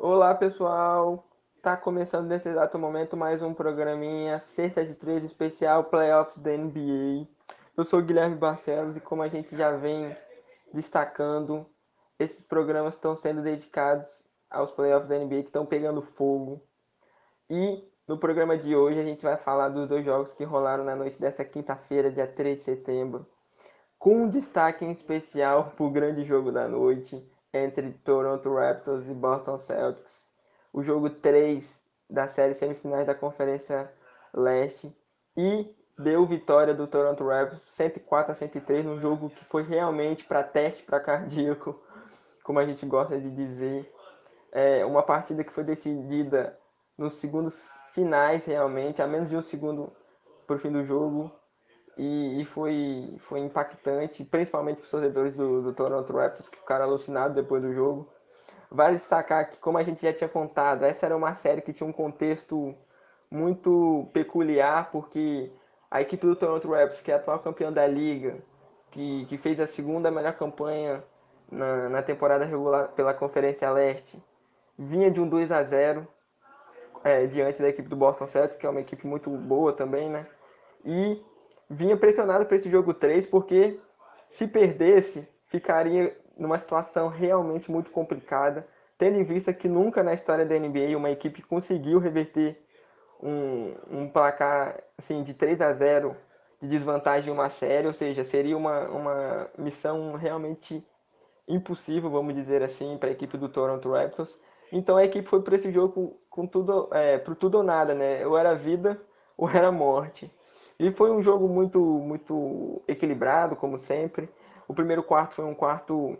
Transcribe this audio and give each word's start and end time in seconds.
Olá 0.00 0.32
pessoal, 0.32 1.28
tá 1.60 1.76
começando 1.76 2.28
nesse 2.28 2.48
exato 2.48 2.78
momento 2.78 3.16
mais 3.16 3.42
um 3.42 3.52
programinha 3.52 4.38
Sexta 4.38 4.84
de 4.86 4.94
Três 4.94 5.24
especial 5.24 5.82
Playoffs 5.82 6.38
da 6.38 6.56
NBA. 6.56 7.26
Eu 7.76 7.82
sou 7.82 8.00
Guilherme 8.00 8.36
Barcelos 8.36 8.96
e 8.96 9.00
como 9.00 9.22
a 9.22 9.28
gente 9.28 9.56
já 9.56 9.72
vem 9.72 10.16
destacando, 10.72 11.66
esses 12.16 12.40
programas 12.40 12.94
estão 12.94 13.16
sendo 13.16 13.42
dedicados 13.42 14.24
aos 14.48 14.70
playoffs 14.70 15.08
da 15.08 15.18
NBA 15.18 15.42
que 15.42 15.48
estão 15.48 15.66
pegando 15.66 16.00
fogo. 16.00 16.62
E 17.50 17.82
no 18.06 18.16
programa 18.16 18.56
de 18.56 18.76
hoje 18.76 19.00
a 19.00 19.04
gente 19.04 19.24
vai 19.24 19.36
falar 19.36 19.68
dos 19.68 19.88
dois 19.88 20.04
jogos 20.04 20.32
que 20.32 20.44
rolaram 20.44 20.84
na 20.84 20.94
noite 20.94 21.20
desta 21.20 21.44
quinta-feira, 21.44 22.08
dia 22.08 22.28
3 22.28 22.58
de 22.58 22.62
setembro, 22.62 23.26
com 23.98 24.14
um 24.14 24.30
destaque 24.30 24.84
em 24.84 24.92
especial 24.92 25.72
para 25.76 25.84
o 25.84 25.90
grande 25.90 26.22
jogo 26.22 26.52
da 26.52 26.68
noite 26.68 27.20
entre 27.52 27.92
Toronto 28.04 28.54
Raptors 28.54 29.08
e 29.08 29.14
Boston 29.14 29.58
Celtics. 29.58 30.26
O 30.72 30.82
jogo 30.82 31.10
3 31.10 31.80
da 32.08 32.26
série 32.26 32.54
semifinais 32.54 33.06
da 33.06 33.14
Conferência 33.14 33.90
Leste 34.32 34.94
e 35.36 35.74
deu 35.98 36.24
vitória 36.26 36.74
do 36.74 36.86
Toronto 36.86 37.26
Raptors 37.26 37.64
104 37.64 38.32
a 38.32 38.34
103 38.34 38.84
num 38.84 39.00
jogo 39.00 39.30
que 39.30 39.44
foi 39.46 39.62
realmente 39.62 40.24
para 40.24 40.42
teste 40.42 40.82
para 40.82 41.00
cardíaco, 41.00 41.80
como 42.44 42.58
a 42.58 42.66
gente 42.66 42.84
gosta 42.86 43.18
de 43.18 43.30
dizer. 43.30 43.92
É 44.52 44.84
uma 44.84 45.02
partida 45.02 45.44
que 45.44 45.52
foi 45.52 45.64
decidida 45.64 46.58
nos 46.96 47.14
segundos 47.14 47.78
finais 47.94 48.46
realmente, 48.46 49.02
a 49.02 49.06
menos 49.06 49.28
de 49.28 49.36
um 49.36 49.42
segundo 49.42 49.92
para 50.46 50.56
o 50.56 50.58
fim 50.58 50.72
do 50.72 50.84
jogo. 50.84 51.30
E, 51.98 52.40
e, 52.40 52.44
foi, 52.44 53.16
foi 53.18 53.40
impactante, 53.40 54.24
principalmente 54.24 54.76
para 54.76 54.84
os 54.84 54.90
torcedores 54.90 55.36
do, 55.36 55.62
do 55.62 55.72
Toronto 55.72 56.12
Raptors, 56.12 56.48
que 56.48 56.56
ficaram 56.56 56.84
alucinados 56.84 57.34
depois 57.34 57.60
do 57.60 57.72
jogo. 57.74 58.08
Vale 58.70 58.96
destacar 58.96 59.50
que, 59.50 59.58
como 59.58 59.78
a 59.78 59.82
gente 59.82 60.02
já 60.02 60.12
tinha 60.12 60.28
contado, 60.28 60.84
essa 60.84 61.06
era 61.06 61.16
uma 61.16 61.34
série 61.34 61.60
que 61.60 61.72
tinha 61.72 61.88
um 61.88 61.92
contexto 61.92 62.74
muito 63.28 64.08
peculiar, 64.12 64.90
porque 64.92 65.50
a 65.90 66.00
equipe 66.00 66.24
do 66.24 66.36
Toronto 66.36 66.70
Raptors, 66.70 67.00
que 67.02 67.10
é 67.10 67.14
a 67.14 67.16
atual 67.16 67.40
campeã 67.40 67.72
da 67.72 67.86
liga, 67.86 68.38
que, 68.92 69.26
que 69.26 69.36
fez 69.36 69.58
a 69.58 69.66
segunda 69.66 70.10
melhor 70.10 70.34
campanha 70.34 71.02
na, 71.50 71.88
na 71.88 72.02
temporada 72.02 72.44
regular 72.44 72.88
pela 72.88 73.12
Conferência 73.12 73.70
Leste, 73.70 74.22
vinha 74.78 75.10
de 75.10 75.20
um 75.20 75.28
2 75.28 75.50
a 75.50 75.62
0 75.62 76.06
é, 77.02 77.26
diante 77.26 77.60
da 77.60 77.68
equipe 77.68 77.88
do 77.88 77.96
Boston 77.96 78.26
Celtics, 78.26 78.58
que 78.58 78.66
é 78.66 78.70
uma 78.70 78.80
equipe 78.80 79.06
muito 79.06 79.30
boa 79.30 79.72
também, 79.72 80.08
né? 80.08 80.26
E 80.84 81.22
vinha 81.68 81.96
pressionado 81.96 82.46
para 82.46 82.56
esse 82.56 82.70
jogo 82.70 82.94
3, 82.94 83.26
porque 83.26 83.78
se 84.30 84.46
perdesse, 84.46 85.26
ficaria 85.46 86.16
numa 86.36 86.58
situação 86.58 87.08
realmente 87.08 87.70
muito 87.70 87.90
complicada, 87.90 88.66
tendo 88.96 89.18
em 89.18 89.24
vista 89.24 89.52
que 89.52 89.68
nunca 89.68 90.02
na 90.02 90.14
história 90.14 90.44
da 90.46 90.58
NBA 90.58 90.96
uma 90.96 91.10
equipe 91.10 91.42
conseguiu 91.42 91.98
reverter 91.98 92.60
um, 93.22 93.74
um 93.90 94.08
placar 94.08 94.80
assim, 94.96 95.22
de 95.22 95.34
3 95.34 95.60
a 95.60 95.72
0 95.72 96.16
de 96.60 96.68
desvantagem 96.68 97.30
em 97.30 97.32
uma 97.32 97.48
série, 97.48 97.86
ou 97.86 97.92
seja, 97.92 98.24
seria 98.24 98.56
uma, 98.56 98.88
uma 98.88 99.50
missão 99.56 100.14
realmente 100.14 100.84
impossível, 101.46 102.10
vamos 102.10 102.34
dizer 102.34 102.62
assim, 102.62 102.96
para 102.98 103.08
a 103.08 103.12
equipe 103.12 103.36
do 103.38 103.48
Toronto 103.48 103.90
Raptors. 103.90 104.36
Então 104.70 104.96
a 104.96 105.04
equipe 105.04 105.28
foi 105.28 105.40
para 105.42 105.54
esse 105.56 105.70
jogo 105.70 106.20
com 106.28 106.46
tudo, 106.46 106.88
é, 106.92 107.18
tudo 107.18 107.58
ou 107.58 107.64
nada, 107.64 107.94
né? 107.94 108.26
Ou 108.26 108.36
era 108.36 108.54
vida 108.54 109.00
ou 109.36 109.48
era 109.48 109.72
morte. 109.72 110.30
E 110.78 110.92
foi 110.92 111.10
um 111.10 111.20
jogo 111.20 111.48
muito, 111.48 111.80
muito 111.80 112.82
equilibrado, 112.86 113.56
como 113.56 113.78
sempre. 113.78 114.28
O 114.68 114.74
primeiro 114.74 115.02
quarto 115.02 115.34
foi 115.34 115.44
um 115.44 115.54
quarto 115.54 116.16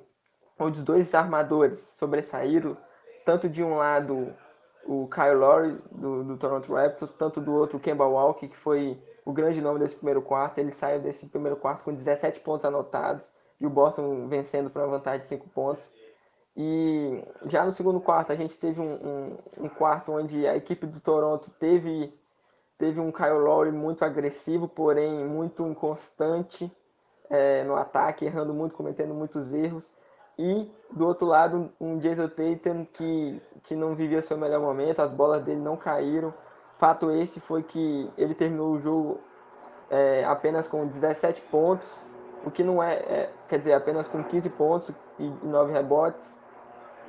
onde 0.58 0.78
os 0.78 0.84
dois 0.84 1.14
armadores 1.14 1.78
sobressaíram, 1.98 2.76
tanto 3.24 3.48
de 3.48 3.62
um 3.62 3.76
lado 3.76 4.34
o 4.84 5.06
Kyle 5.08 5.34
Lowry, 5.34 5.78
do, 5.92 6.24
do 6.24 6.36
Toronto 6.38 6.72
Raptors, 6.72 7.12
tanto 7.12 7.40
do 7.40 7.52
outro 7.52 7.76
o 7.76 7.80
Kemba 7.80 8.06
Walker, 8.06 8.48
que 8.48 8.56
foi 8.56 8.98
o 9.24 9.32
grande 9.32 9.60
nome 9.60 9.78
desse 9.78 9.94
primeiro 9.94 10.22
quarto. 10.22 10.58
Ele 10.58 10.72
saiu 10.72 11.00
desse 11.00 11.26
primeiro 11.26 11.56
quarto 11.56 11.84
com 11.84 11.92
17 11.92 12.40
pontos 12.40 12.64
anotados 12.64 13.28
e 13.60 13.66
o 13.66 13.70
Boston 13.70 14.26
vencendo 14.28 14.70
por 14.70 14.80
uma 14.80 14.88
vantagem 14.88 15.20
de 15.20 15.26
5 15.26 15.48
pontos. 15.50 15.90
E 16.56 17.22
já 17.46 17.64
no 17.64 17.70
segundo 17.70 18.00
quarto, 18.00 18.32
a 18.32 18.34
gente 18.34 18.58
teve 18.58 18.80
um, 18.80 18.94
um, 18.94 19.38
um 19.64 19.68
quarto 19.68 20.10
onde 20.10 20.46
a 20.46 20.56
equipe 20.56 20.86
do 20.86 20.98
Toronto 20.98 21.50
teve 21.60 22.12
teve 22.78 23.00
um 23.00 23.10
Kyle 23.10 23.38
Lowry 23.38 23.72
muito 23.72 24.04
agressivo, 24.04 24.68
porém 24.68 25.26
muito 25.26 25.66
inconstante 25.66 26.72
é, 27.28 27.64
no 27.64 27.74
ataque, 27.74 28.24
errando 28.24 28.54
muito, 28.54 28.74
cometendo 28.74 29.12
muitos 29.12 29.52
erros. 29.52 29.92
E 30.38 30.70
do 30.92 31.04
outro 31.04 31.26
lado, 31.26 31.70
um 31.80 31.98
Jason 31.98 32.28
Tatum 32.28 32.86
que, 32.92 33.42
que 33.64 33.74
não 33.74 33.96
vivia 33.96 34.22
seu 34.22 34.38
melhor 34.38 34.60
momento, 34.60 35.02
as 35.02 35.10
bolas 35.10 35.42
dele 35.42 35.60
não 35.60 35.76
caíram. 35.76 36.32
Fato 36.78 37.10
esse 37.10 37.40
foi 37.40 37.64
que 37.64 38.08
ele 38.16 38.34
terminou 38.34 38.72
o 38.72 38.78
jogo 38.78 39.20
é, 39.90 40.24
apenas 40.24 40.68
com 40.68 40.86
17 40.86 41.42
pontos, 41.42 42.08
o 42.46 42.52
que 42.52 42.62
não 42.62 42.80
é, 42.80 42.94
é, 42.94 43.30
quer 43.48 43.58
dizer, 43.58 43.72
apenas 43.72 44.06
com 44.06 44.22
15 44.22 44.48
pontos 44.50 44.90
e 45.18 45.28
9 45.42 45.72
rebotes. 45.72 46.36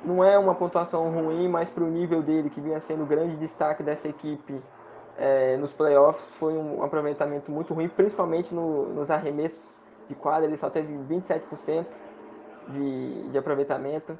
Não 0.04 0.24
é 0.24 0.36
uma 0.36 0.56
pontuação 0.56 1.08
ruim, 1.12 1.46
mas 1.48 1.70
para 1.70 1.84
o 1.84 1.86
nível 1.86 2.20
dele, 2.20 2.50
que 2.50 2.60
vinha 2.60 2.80
sendo 2.80 3.04
o 3.04 3.06
grande 3.06 3.36
destaque 3.36 3.82
dessa 3.82 4.08
equipe 4.08 4.60
é, 5.20 5.54
nos 5.58 5.70
playoffs 5.70 6.24
foi 6.36 6.56
um 6.56 6.82
aproveitamento 6.82 7.52
muito 7.52 7.74
ruim, 7.74 7.88
principalmente 7.88 8.54
no, 8.54 8.86
nos 8.94 9.10
arremessos 9.10 9.78
de 10.08 10.14
quadra, 10.14 10.46
ele 10.46 10.56
só 10.56 10.70
teve 10.70 10.92
27% 10.94 11.86
de, 12.68 13.28
de 13.28 13.38
aproveitamento. 13.38 14.18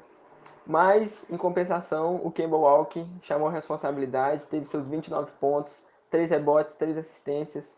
Mas, 0.65 1.27
em 1.29 1.35
compensação, 1.35 2.21
o 2.23 2.31
Campbell 2.31 2.59
Walker 2.59 3.05
chamou 3.23 3.47
a 3.47 3.51
responsabilidade, 3.51 4.45
teve 4.45 4.67
seus 4.67 4.85
29 4.85 5.31
pontos, 5.39 5.83
3 6.11 6.29
rebotes, 6.29 6.75
3 6.75 6.95
assistências, 6.99 7.75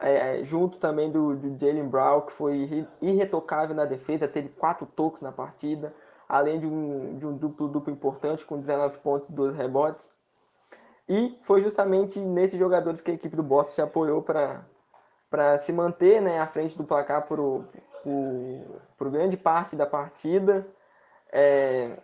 é, 0.00 0.40
é, 0.40 0.44
junto 0.44 0.78
também 0.78 1.10
do, 1.10 1.36
do 1.36 1.56
Jalen 1.58 1.86
Brown, 1.86 2.22
que 2.22 2.32
foi 2.32 2.86
irretocável 3.00 3.76
na 3.76 3.84
defesa, 3.84 4.26
teve 4.26 4.48
4 4.48 4.84
tocos 4.86 5.20
na 5.20 5.30
partida, 5.30 5.94
além 6.28 6.58
de 6.58 6.66
um, 6.66 7.16
de 7.16 7.24
um 7.24 7.36
duplo-duplo 7.36 7.92
importante, 7.92 8.44
com 8.44 8.58
19 8.58 8.98
pontos 8.98 9.28
e 9.28 9.32
2 9.32 9.54
rebotes. 9.54 10.10
E 11.08 11.38
foi 11.42 11.62
justamente 11.62 12.18
nesses 12.18 12.58
jogadores 12.58 13.00
que 13.00 13.10
a 13.10 13.14
equipe 13.14 13.36
do 13.36 13.42
Boston 13.42 13.72
se 13.72 13.82
apoiou 13.82 14.22
para 14.22 15.58
se 15.58 15.72
manter 15.72 16.20
né, 16.20 16.40
à 16.40 16.46
frente 16.46 16.76
do 16.76 16.84
placar 16.84 17.26
por, 17.26 17.64
por, 18.02 18.82
por 18.98 19.10
grande 19.10 19.36
parte 19.36 19.76
da 19.76 19.86
partida. 19.86 20.66
É, 21.32 21.96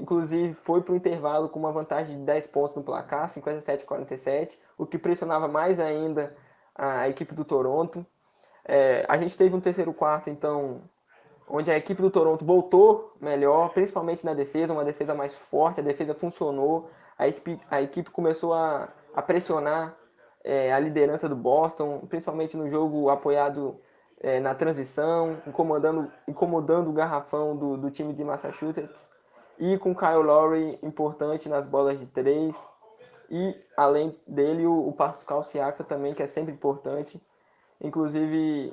inclusive 0.00 0.54
foi 0.54 0.80
para 0.80 0.92
o 0.92 0.96
intervalo 0.96 1.48
com 1.48 1.58
uma 1.58 1.72
vantagem 1.72 2.18
de 2.18 2.24
10 2.24 2.46
pontos 2.48 2.76
no 2.76 2.82
placar, 2.82 3.30
57 3.30 3.84
a 3.84 3.86
47, 3.86 4.60
o 4.76 4.86
que 4.86 4.98
pressionava 4.98 5.46
mais 5.46 5.78
ainda 5.78 6.36
a 6.74 7.08
equipe 7.08 7.34
do 7.34 7.44
Toronto. 7.44 8.06
É, 8.64 9.04
a 9.08 9.16
gente 9.16 9.36
teve 9.36 9.54
um 9.54 9.60
terceiro 9.60 9.92
quarto, 9.92 10.30
então, 10.30 10.82
onde 11.48 11.70
a 11.70 11.76
equipe 11.76 12.02
do 12.02 12.10
Toronto 12.10 12.44
voltou 12.44 13.14
melhor, 13.20 13.70
principalmente 13.70 14.24
na 14.24 14.34
defesa, 14.34 14.72
uma 14.72 14.84
defesa 14.84 15.14
mais 15.14 15.34
forte, 15.34 15.80
a 15.80 15.82
defesa 15.82 16.14
funcionou, 16.14 16.90
a 17.18 17.26
equipe, 17.26 17.60
a 17.68 17.82
equipe 17.82 18.10
começou 18.10 18.54
a, 18.54 18.88
a 19.14 19.20
pressionar 19.20 19.96
é, 20.44 20.72
a 20.72 20.78
liderança 20.78 21.28
do 21.28 21.34
Boston, 21.34 22.06
principalmente 22.08 22.56
no 22.56 22.70
jogo 22.70 23.10
apoiado 23.10 23.76
é, 24.20 24.38
na 24.40 24.54
transição, 24.54 25.36
incomodando, 25.46 26.10
incomodando 26.26 26.88
o 26.88 26.92
garrafão 26.92 27.56
do, 27.56 27.76
do 27.76 27.90
time 27.90 28.12
de 28.12 28.24
Massachusetts, 28.24 29.10
e 29.58 29.76
com 29.78 29.94
Kyle 29.94 30.22
Lowry 30.22 30.78
importante 30.82 31.48
nas 31.48 31.66
bolas 31.66 31.98
de 31.98 32.06
três, 32.06 32.56
e 33.28 33.58
além 33.76 34.16
dele 34.26 34.64
o, 34.64 34.88
o 34.88 34.92
Pascal 34.92 35.42
Siaka 35.42 35.82
também, 35.82 36.14
que 36.14 36.22
é 36.22 36.26
sempre 36.26 36.52
importante, 36.52 37.20
inclusive 37.80 38.72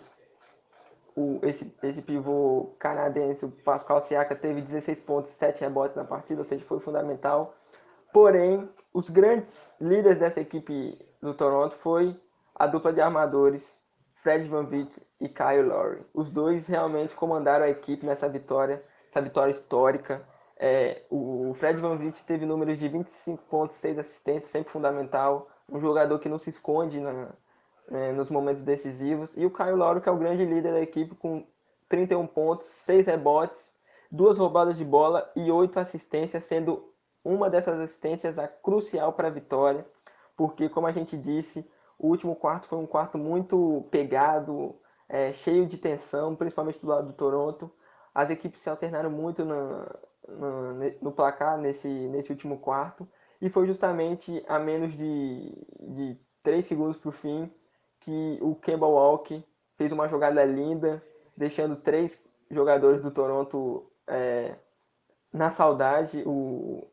o, 1.15 1.39
esse, 1.41 1.73
esse 1.81 2.01
pivô 2.01 2.73
canadense, 2.77 3.45
o 3.45 3.49
Pascal 3.49 4.01
Siaka, 4.01 4.35
teve 4.35 4.61
16 4.61 5.01
pontos, 5.01 5.31
7 5.31 5.61
rebotes 5.61 5.95
na 5.95 6.03
partida, 6.03 6.41
ou 6.41 6.45
seja, 6.45 6.63
foi 6.63 6.79
fundamental 6.79 7.55
Porém, 8.15 8.69
os 8.93 9.09
grandes 9.09 9.75
líderes 9.77 10.17
dessa 10.17 10.39
equipe 10.39 10.97
do 11.21 11.33
Toronto 11.33 11.75
foi 11.75 12.17
a 12.55 12.65
dupla 12.65 12.93
de 12.93 13.01
armadores 13.01 13.77
Fred 14.23 14.47
Van 14.47 14.63
Vliet 14.63 14.89
e 15.19 15.27
Kyle 15.27 15.63
Lowry. 15.63 16.01
Os 16.13 16.29
dois 16.29 16.65
realmente 16.65 17.13
comandaram 17.13 17.65
a 17.65 17.69
equipe 17.69 18.05
nessa 18.05 18.29
vitória, 18.29 18.81
essa 19.09 19.21
vitória 19.21 19.51
histórica. 19.51 20.25
É, 20.55 21.01
o 21.09 21.53
Fred 21.55 21.81
Van 21.81 21.97
Vliet 21.97 22.23
teve 22.23 22.45
números 22.45 22.79
de 22.79 22.87
25 22.87 23.43
pontos, 23.49 23.75
6 23.75 23.99
assistências, 23.99 24.49
sempre 24.49 24.71
fundamental. 24.71 25.49
Um 25.69 25.81
jogador 25.81 26.17
que 26.17 26.29
não 26.29 26.39
se 26.39 26.51
esconde 26.51 27.01
na, 27.01 27.33
né, 27.91 28.13
nos 28.13 28.31
momentos 28.31 28.61
decisivos. 28.61 29.35
E 29.35 29.45
o 29.45 29.51
Kyle 29.51 29.71
Lowry, 29.71 29.99
que 29.99 30.07
é 30.07 30.11
o 30.13 30.17
grande 30.17 30.45
líder 30.45 30.71
da 30.71 30.79
equipe, 30.79 31.15
com 31.15 31.45
31 31.89 32.25
pontos, 32.27 32.65
6 32.65 33.07
rebotes, 33.07 33.73
duas 34.09 34.37
roubadas 34.37 34.77
de 34.77 34.85
bola 34.85 35.29
e 35.35 35.51
8 35.51 35.77
assistências, 35.81 36.45
sendo 36.45 36.94
uma 37.25 37.49
dessas 37.49 37.79
assistências 37.79 38.37
é 38.37 38.47
crucial 38.47 39.11
para 39.11 39.27
a 39.27 39.31
vitória, 39.31 39.85
porque, 40.37 40.69
como 40.69 40.85
a 40.85 40.91
gente 40.91 41.17
disse, 41.17 41.67
o 41.97 42.07
último 42.07 42.35
quarto 42.35 42.67
foi 42.67 42.77
um 42.77 42.85
quarto 42.85 43.17
muito 43.17 43.87
pegado, 43.89 44.75
é, 45.09 45.31
cheio 45.31 45.65
de 45.65 45.77
tensão, 45.77 46.35
principalmente 46.35 46.79
do 46.79 46.87
lado 46.87 47.07
do 47.07 47.13
Toronto. 47.13 47.71
As 48.13 48.29
equipes 48.29 48.61
se 48.61 48.69
alternaram 48.69 49.09
muito 49.09 49.43
no, 51.01 51.11
placar 51.11 51.57
nesse, 51.57 51.87
nesse 51.87 52.31
último 52.31 52.59
quarto. 52.59 53.07
E 53.41 53.49
foi 53.49 53.65
justamente 53.67 54.43
a 54.47 54.59
menos 54.59 54.93
de, 54.93 55.51
de 55.79 56.17
3 56.43 56.65
segundos 56.65 56.97
para 56.97 57.09
o 57.09 57.11
fim 57.11 57.51
que 58.01 58.39
o 58.41 58.55
Kemba 58.55 58.87
Walker 58.87 59.43
fez 59.77 59.91
uma 59.91 60.07
jogada 60.07 60.43
linda, 60.45 61.03
deixando 61.35 61.75
três 61.75 62.21
jogadores 62.49 63.01
do 63.01 63.11
Toronto 63.11 63.91
é, 64.07 64.55
na 65.33 65.49
saudade, 65.49 66.23
o, 66.25 66.87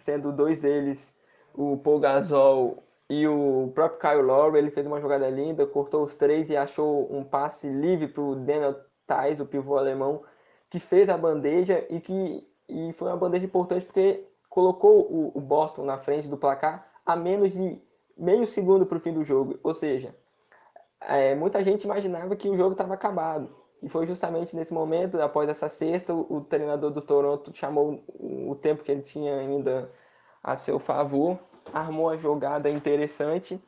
sendo 0.00 0.32
dois 0.32 0.58
deles 0.58 1.14
o 1.54 1.76
Paul 1.78 2.00
Gasol 2.00 2.82
e 3.08 3.26
o 3.26 3.70
próprio 3.74 4.00
Kyle 4.00 4.22
Lowry. 4.22 4.58
Ele 4.58 4.70
fez 4.70 4.86
uma 4.86 5.00
jogada 5.00 5.28
linda, 5.28 5.66
cortou 5.66 6.04
os 6.04 6.14
três 6.16 6.48
e 6.50 6.56
achou 6.56 7.12
um 7.14 7.24
passe 7.24 7.68
livre 7.68 8.08
para 8.08 8.22
o 8.22 8.34
Daniel 8.34 8.76
Tais, 9.06 9.40
o 9.40 9.46
pivô 9.46 9.76
alemão, 9.76 10.22
que 10.68 10.78
fez 10.78 11.08
a 11.08 11.18
bandeja 11.18 11.84
e 11.90 12.00
que 12.00 12.46
e 12.68 12.92
foi 12.92 13.08
uma 13.08 13.16
bandeja 13.16 13.44
importante 13.44 13.84
porque 13.84 14.24
colocou 14.48 15.00
o, 15.10 15.32
o 15.34 15.40
Boston 15.40 15.84
na 15.84 15.98
frente 15.98 16.28
do 16.28 16.36
placar 16.36 16.88
a 17.04 17.16
menos 17.16 17.52
de 17.52 17.82
meio 18.16 18.46
segundo 18.46 18.86
para 18.86 18.98
o 18.98 19.00
fim 19.00 19.12
do 19.12 19.24
jogo. 19.24 19.58
Ou 19.62 19.74
seja, 19.74 20.14
é, 21.00 21.34
muita 21.34 21.62
gente 21.64 21.84
imaginava 21.84 22.36
que 22.36 22.48
o 22.48 22.56
jogo 22.56 22.72
estava 22.72 22.94
acabado. 22.94 23.59
E 23.82 23.88
foi 23.88 24.06
justamente 24.06 24.54
nesse 24.54 24.72
momento, 24.72 25.20
após 25.20 25.48
essa 25.48 25.68
sexta, 25.68 26.12
o, 26.12 26.26
o 26.36 26.40
treinador 26.42 26.90
do 26.90 27.00
Toronto 27.00 27.50
chamou 27.54 28.02
o, 28.08 28.54
tempo 28.54 28.84
que 28.84 28.92
ele 28.92 29.02
tinha 29.02 29.36
ainda 29.36 29.90
a 30.42 30.54
seu 30.54 30.78
favor, 30.78 31.38
armou 31.72 32.10
a 32.10 32.16
jogada 32.16 32.68
interessante 32.68 33.60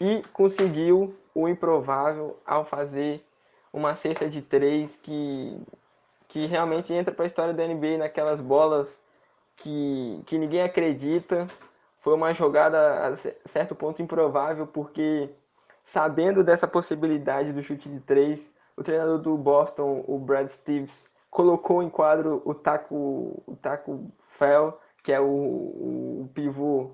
e 0.00 0.22
conseguiu 0.32 1.14
o 1.34 1.48
improvável 1.48 2.38
ao 2.44 2.64
fazer 2.64 3.24
uma 3.72 3.94
cesta 3.94 4.28
de 4.28 4.42
três 4.42 4.96
que, 4.96 5.58
que 6.28 6.46
realmente 6.46 6.92
entra 6.92 7.14
para 7.14 7.24
a 7.24 7.26
história 7.26 7.54
da 7.54 7.66
NBA 7.66 7.98
naquelas 7.98 8.40
bolas 8.40 9.00
que, 9.56 10.22
que 10.26 10.38
ninguém 10.38 10.62
acredita. 10.62 11.46
Foi 12.00 12.14
uma 12.14 12.34
jogada 12.34 13.08
a 13.08 13.16
certo 13.48 13.74
ponto 13.74 14.02
improvável, 14.02 14.66
porque 14.66 15.30
sabendo 15.84 16.44
dessa 16.44 16.68
possibilidade 16.68 17.52
do 17.52 17.62
chute 17.62 17.88
de 17.88 18.00
três, 18.00 18.50
o 18.76 18.82
treinador 18.82 19.18
do 19.18 19.36
Boston, 19.36 20.04
o 20.06 20.18
Brad 20.18 20.48
Stevens, 20.48 21.08
colocou 21.30 21.82
em 21.82 21.90
quadro 21.90 22.42
o 22.44 22.54
Taco, 22.54 23.42
o 23.46 23.56
Taco 23.60 24.10
Fell, 24.38 24.78
que 25.02 25.12
é 25.12 25.20
o, 25.20 25.24
o 25.26 26.30
pivô 26.32 26.92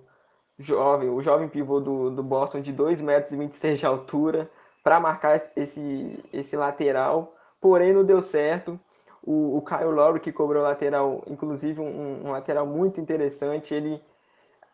jovem, 0.59 1.09
o 1.09 1.23
jovem 1.23 1.49
pivô 1.49 1.81
do, 1.81 2.11
do 2.11 2.23
Boston 2.23 2.61
de 2.61 2.73
2,26 2.73 3.37
metros 3.37 3.79
de 3.79 3.87
altura, 3.87 4.51
para 4.83 5.01
marcar 5.01 5.41
esse, 5.57 6.19
esse 6.33 6.57
lateral. 6.57 7.35
Porém, 7.61 7.93
não 7.93 8.05
deu 8.05 8.23
certo. 8.23 8.79
O, 9.23 9.59
o 9.59 9.63
Kyle 9.63 9.91
Lowry, 9.91 10.21
que 10.21 10.33
cobrou 10.33 10.63
lateral, 10.63 11.23
inclusive 11.27 11.81
um, 11.81 12.27
um 12.27 12.31
lateral 12.31 12.67
muito 12.67 13.01
interessante, 13.01 13.75
ele, 13.75 14.03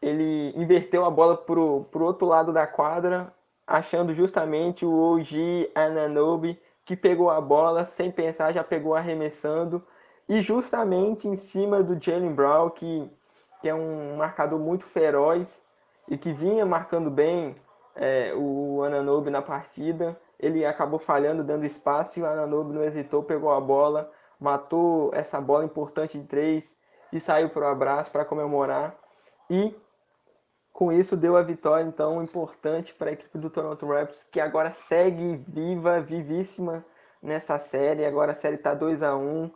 ele 0.01 0.53
inverteu 0.57 1.05
a 1.05 1.11
bola 1.11 1.37
para 1.37 1.59
o 1.59 1.87
outro 1.95 2.27
lado 2.27 2.53
da 2.53 2.67
quadra, 2.67 3.33
achando 3.67 4.15
justamente 4.15 4.87
o 4.87 4.97
OG 4.97 5.73
Ananobi, 5.75 6.57
que 6.87 6.97
pegou 6.97 7.29
a 7.31 7.41
bola 7.41 7.85
sem 7.85 8.13
pensar, 8.13 8.53
já 8.53 8.63
pegou 8.63 8.95
arremessando, 8.95 9.85
e 10.29 10.41
justamente 10.41 11.29
em 11.29 11.35
cima 11.35 11.83
do 11.83 12.01
Jalen 12.01 12.33
Brown, 12.33 12.71
que, 12.71 13.11
que 13.61 13.69
é 13.69 13.75
um 13.75 14.17
marcador 14.17 14.59
muito 14.59 14.85
feroz 14.87 15.61
e 16.09 16.17
que 16.17 16.33
vinha 16.33 16.65
marcando 16.65 17.11
bem 17.11 17.57
é, 17.97 18.33
o 18.37 18.83
Ananobi 18.85 19.31
na 19.31 19.43
partida, 19.43 20.19
ele 20.39 20.65
acabou 20.65 21.01
falhando, 21.01 21.43
dando 21.43 21.67
espaço, 21.67 22.19
e 22.19 22.23
o 22.23 22.27
Ananobi 22.27 22.73
não 22.73 22.85
hesitou, 22.85 23.23
pegou 23.23 23.51
a 23.51 23.61
bola, 23.61 24.11
matou 24.39 25.11
essa 25.13 25.41
bola 25.41 25.65
importante 25.65 26.17
de 26.17 26.25
três 26.25 26.77
e 27.13 27.19
saiu 27.19 27.51
para 27.51 27.67
o 27.67 27.69
abraço 27.69 28.13
para 28.13 28.25
comemorar. 28.25 28.95
E 29.51 29.75
com 30.77 30.93
isso 30.93 31.17
deu 31.17 31.39
a 31.39 31.43
vitória 31.43 31.85
então 31.85 32.23
importante 32.23 32.93
para 32.93 33.09
a 33.09 33.13
equipe 33.15 33.39
do 33.39 33.49
Toronto 33.49 33.87
Raptors, 33.87 34.23
que 34.31 34.39
agora 34.39 34.73
segue 34.73 35.43
viva, 35.49 36.03
vivíssima 36.03 36.85
nessa 37.23 37.57
série. 37.57 38.05
Agora 38.05 38.33
a 38.33 38.35
série 38.35 38.57
está 38.57 38.75
2 38.75 39.03
a 39.03 39.17
1 39.17 39.51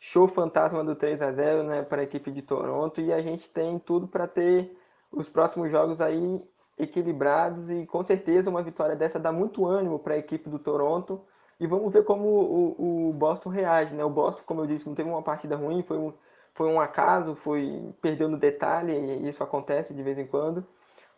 show 0.00 0.26
fantasma 0.26 0.82
do 0.82 0.96
3 0.96 1.20
a 1.20 1.30
0 1.30 1.64
né, 1.64 1.82
para 1.82 2.00
a 2.00 2.04
equipe 2.04 2.30
de 2.30 2.40
Toronto 2.40 3.02
e 3.02 3.12
a 3.12 3.20
gente 3.20 3.50
tem 3.50 3.78
tudo 3.78 4.08
para 4.08 4.26
ter 4.26 4.74
os 5.12 5.28
próximos 5.28 5.70
jogos 5.70 6.00
aí 6.00 6.42
equilibrados 6.78 7.70
e 7.70 7.84
com 7.84 8.02
certeza 8.02 8.48
uma 8.48 8.62
vitória 8.62 8.96
dessa 8.96 9.20
dá 9.20 9.30
muito 9.30 9.66
ânimo 9.66 9.98
para 9.98 10.14
a 10.14 10.18
equipe 10.18 10.48
do 10.48 10.58
Toronto 10.58 11.20
e 11.60 11.66
vamos 11.66 11.92
ver 11.92 12.02
como 12.04 12.26
o, 12.26 13.08
o, 13.10 13.12
Boston 13.12 13.50
reage, 13.50 13.94
né? 13.94 14.02
O 14.06 14.10
Boston, 14.10 14.40
como 14.46 14.62
eu 14.62 14.66
disse, 14.66 14.86
não 14.88 14.94
teve 14.94 15.10
uma 15.10 15.22
partida 15.22 15.54
ruim, 15.54 15.82
foi 15.82 15.98
um, 15.98 16.14
foi 16.54 16.68
um 16.68 16.80
acaso, 16.80 17.34
foi 17.34 17.94
perdeu 18.00 18.28
no 18.28 18.38
detalhe, 18.38 18.92
e 18.92 19.28
isso 19.28 19.42
acontece 19.42 19.94
de 19.94 20.02
vez 20.02 20.18
em 20.18 20.26
quando. 20.26 20.66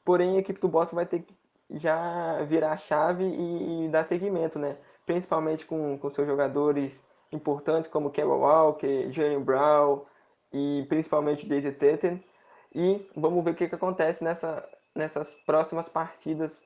Porém, 0.04 0.36
a 0.36 0.40
equipe 0.40 0.60
do 0.60 0.69
Boston 0.69 0.96
vai 0.96 1.06
ter 1.06 1.20
que 1.20 1.34
já 1.70 2.42
virar 2.44 2.72
a 2.72 2.76
chave 2.76 3.25
e, 3.25 3.86
e 3.86 3.88
dar 3.88 4.04
seguimento, 4.04 4.58
né? 4.58 4.76
Principalmente 5.06 5.66
com, 5.66 5.98
com 5.98 6.10
seus 6.10 6.26
jogadores 6.26 7.00
importantes 7.32 7.88
como 7.88 8.10
Kemba 8.10 8.34
Walker, 8.34 9.10
Jalen 9.10 9.40
Brown 9.40 10.02
e 10.52 10.84
principalmente 10.88 11.46
Daisy 11.46 11.72
Teten. 11.72 12.22
E 12.75 13.08
vamos 13.16 13.44
ver 13.44 13.52
o 13.52 13.54
que, 13.54 13.69
que 13.69 13.75
acontece 13.75 14.22
nessa, 14.22 14.69
nessas 14.94 15.30
próximas 15.46 15.88
partidas 15.88 16.56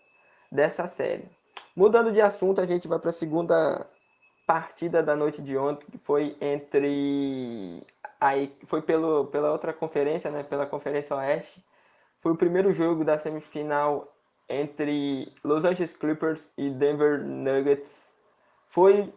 dessa 0.51 0.87
série. 0.87 1.29
Mudando 1.77 2.13
de 2.13 2.21
assunto, 2.21 2.61
a 2.61 2.67
gente 2.67 2.89
vai 2.89 2.99
para 2.99 3.11
a 3.11 3.13
segunda 3.13 3.87
partida 4.47 5.03
da 5.03 5.15
noite 5.15 5.43
de 5.43 5.57
ontem, 5.57 5.87
que 5.91 5.99
foi 5.99 6.37
entre 6.41 7.83
aí 8.21 8.57
foi 8.67 8.83
pelo, 8.83 9.27
pela 9.27 9.53
outra 9.53 9.73
conferência, 9.73 10.31
né, 10.31 10.43
pela 10.43 10.67
Conferência 10.67 11.15
Oeste. 11.17 11.65
Foi 12.21 12.33
o 12.33 12.37
primeiro 12.37 12.73
jogo 12.73 13.05
da 13.05 13.19
semifinal 13.19 14.13
entre 14.49 15.33
Los 15.45 15.65
Angeles 15.65 15.95
Clippers 15.97 16.51
e 16.57 16.71
Denver 16.71 17.23
Nuggets. 17.23 18.11
Foi 18.71 19.13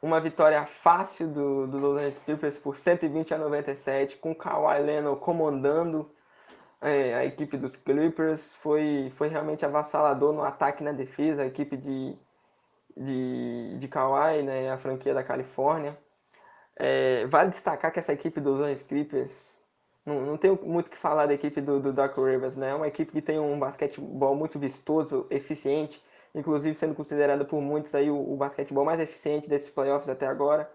uma 0.00 0.20
vitória 0.20 0.64
fácil 0.82 1.28
do, 1.28 1.66
do 1.66 1.78
Los 1.78 1.96
Angeles 1.96 2.18
Clippers 2.20 2.56
por 2.56 2.76
120 2.76 3.34
a 3.34 3.38
97, 3.38 4.16
com 4.16 4.34
Kawhi 4.34 4.80
Leonard 4.82 5.20
comandando 5.20 6.10
é, 6.80 7.14
a 7.14 7.24
equipe 7.24 7.56
dos 7.56 7.76
Clippers 7.76 8.54
foi, 8.56 9.12
foi 9.16 9.28
realmente 9.28 9.64
avassalador 9.66 10.32
no 10.32 10.42
ataque 10.42 10.82
e 10.82 10.84
na 10.84 10.92
defesa, 10.92 11.42
a 11.42 11.46
equipe 11.46 11.76
de, 11.76 12.16
de, 12.96 13.76
de 13.78 13.88
Kawhi, 13.88 14.42
né, 14.42 14.70
a 14.70 14.78
franquia 14.78 15.12
da 15.12 15.22
Califórnia. 15.22 15.96
É, 16.82 17.26
vale 17.26 17.50
destacar 17.50 17.92
que 17.92 17.98
essa 17.98 18.10
equipe 18.10 18.40
dos 18.40 18.58
Angeles 18.58 18.82
Clippers, 18.82 19.60
não, 20.04 20.22
não 20.22 20.38
tenho 20.38 20.58
muito 20.62 20.86
o 20.86 20.90
que 20.90 20.96
falar 20.96 21.26
da 21.26 21.34
equipe 21.34 21.60
do, 21.60 21.78
do 21.78 21.92
Doc 21.92 22.16
Rivers, 22.16 22.56
né? 22.56 22.70
É 22.70 22.74
uma 22.74 22.88
equipe 22.88 23.12
que 23.12 23.20
tem 23.20 23.38
um 23.38 23.58
basquetebol 23.58 24.34
muito 24.34 24.58
vistoso, 24.58 25.26
eficiente, 25.28 26.02
inclusive 26.34 26.74
sendo 26.78 26.94
considerada 26.94 27.44
por 27.44 27.60
muitos 27.60 27.94
aí 27.94 28.10
o, 28.10 28.16
o 28.16 28.34
basquetebol 28.34 28.82
mais 28.82 28.98
eficiente 28.98 29.46
desses 29.46 29.68
playoffs 29.68 30.08
até 30.08 30.26
agora. 30.26 30.72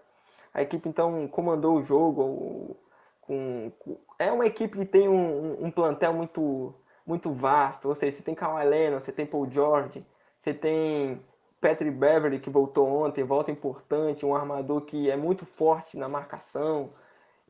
A 0.54 0.62
equipe 0.62 0.88
então 0.88 1.26
comandou 1.26 1.76
o 1.76 1.82
jogo, 1.82 2.76
com, 3.20 3.72
com, 3.80 3.98
é 4.16 4.30
uma 4.30 4.46
equipe 4.46 4.78
que 4.78 4.86
tem 4.86 5.08
um, 5.08 5.66
um, 5.66 5.70
plantel 5.72 6.12
muito 6.14 6.72
muito 7.04 7.32
vasto, 7.32 7.88
ou 7.88 7.94
seja, 7.96 8.16
você 8.16 8.22
tem 8.22 8.34
Kawhi 8.34 8.64
Leonard, 8.64 9.04
você 9.04 9.12
tem 9.12 9.26
Paul 9.26 9.50
George, 9.50 10.04
você 10.38 10.54
tem 10.54 11.20
Patrick 11.66 11.90
Beverly 11.90 12.38
que 12.38 12.48
voltou 12.48 12.86
ontem, 12.86 13.24
volta 13.24 13.50
importante, 13.50 14.24
um 14.24 14.36
armador 14.36 14.82
que 14.82 15.10
é 15.10 15.16
muito 15.16 15.44
forte 15.44 15.96
na 15.96 16.08
marcação, 16.08 16.90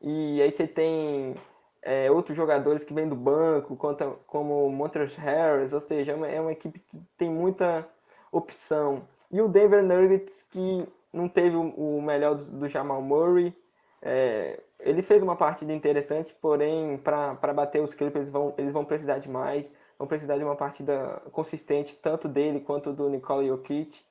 e 0.01 0.41
aí 0.41 0.51
você 0.51 0.65
tem 0.65 1.35
é, 1.83 2.09
outros 2.09 2.35
jogadores 2.35 2.83
que 2.83 2.95
vêm 2.95 3.07
do 3.07 3.15
banco, 3.15 3.77
como 4.25 4.69
Montrezl 4.71 5.21
Harris, 5.21 5.71
ou 5.71 5.81
seja, 5.81 6.13
é 6.13 6.15
uma, 6.15 6.27
é 6.27 6.41
uma 6.41 6.51
equipe 6.51 6.79
que 6.79 6.99
tem 7.15 7.29
muita 7.29 7.87
opção. 8.31 9.03
E 9.31 9.39
o 9.39 9.47
Denver 9.47 9.83
Nuggets 9.83 10.43
que 10.49 10.87
não 11.13 11.29
teve 11.29 11.55
o, 11.55 12.01
melhor 12.01 12.35
do, 12.35 12.43
do 12.43 12.69
Jamal 12.69 13.01
Murray, 13.01 13.53
é, 14.01 14.59
ele 14.79 15.03
fez 15.03 15.21
uma 15.21 15.35
partida 15.35 15.73
interessante, 15.73 16.35
porém, 16.41 16.97
para 16.97 17.53
bater 17.53 17.81
os 17.81 17.93
Clippers, 17.93 18.23
eles 18.23 18.31
vão, 18.31 18.53
eles 18.57 18.73
vão 18.73 18.83
precisar 18.83 19.19
de 19.19 19.29
mais. 19.29 19.71
Vão 19.97 20.07
precisar 20.07 20.37
de 20.37 20.43
uma 20.43 20.55
partida 20.55 21.21
consistente, 21.31 21.95
tanto 21.95 22.27
dele 22.27 22.59
quanto 22.59 22.93
do 22.93 23.09
Nikola 23.09 23.45
Jokic. 23.45 24.05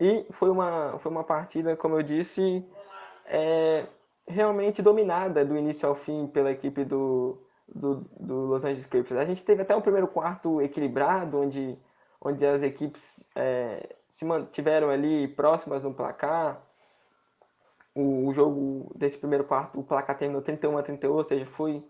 E 0.00 0.26
foi 0.32 0.50
uma, 0.50 0.98
foi 0.98 1.10
uma 1.10 1.22
partida, 1.22 1.76
como 1.76 1.96
eu 1.96 2.02
disse, 2.02 2.64
é, 3.26 3.86
realmente 4.26 4.82
dominada 4.82 5.44
do 5.44 5.56
início 5.56 5.88
ao 5.88 5.94
fim 5.94 6.26
pela 6.26 6.50
equipe 6.50 6.84
do, 6.84 7.38
do, 7.68 7.96
do, 8.18 8.34
Los 8.46 8.64
Angeles 8.64 8.86
Clippers. 8.86 9.20
A 9.20 9.24
gente 9.24 9.44
teve 9.44 9.62
até 9.62 9.76
um 9.76 9.82
primeiro 9.82 10.08
quarto 10.08 10.60
equilibrado, 10.60 11.38
onde, 11.38 11.78
onde 12.20 12.44
as 12.44 12.62
equipes 12.62 13.24
é, 13.36 13.96
se 14.08 14.24
mantiveram 14.24 14.90
ali 14.90 15.28
próximas 15.28 15.82
no 15.82 15.94
placar 15.94 16.60
o, 17.94 18.28
o, 18.28 18.32
jogo 18.32 18.90
desse 18.94 19.18
primeiro 19.18 19.44
quarto, 19.44 19.78
o 19.78 19.84
placar 19.84 20.16
terminou 20.16 20.42
31 20.42 20.78
a 20.78 20.82
31, 20.82 21.12
ou 21.12 21.24
seja, 21.24 21.46
foi, 21.46 21.84